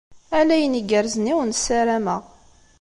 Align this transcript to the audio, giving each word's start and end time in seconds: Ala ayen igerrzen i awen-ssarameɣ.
Ala 0.37 0.53
ayen 0.55 0.79
igerrzen 0.79 1.29
i 1.31 1.33
awen-ssarameɣ. 1.35 2.23